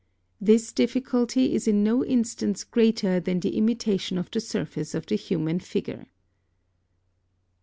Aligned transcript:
This 0.41 0.73
difficulty 0.73 1.53
is 1.53 1.67
in 1.67 1.83
no 1.83 2.03
instance 2.03 2.63
greater 2.63 3.19
than 3.19 3.35
in 3.35 3.39
the 3.41 3.55
imitation 3.55 4.17
of 4.17 4.31
the 4.31 4.41
surface 4.41 4.95
of 4.95 5.05
the 5.05 5.13
human 5.15 5.59
figure. 5.59 6.07